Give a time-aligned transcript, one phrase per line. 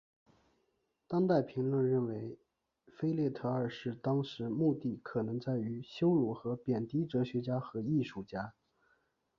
[1.07, 2.35] 当代评论认为
[2.87, 8.55] 腓特烈二世当时目的可能在于羞辱和贬低哲学家和艺术家。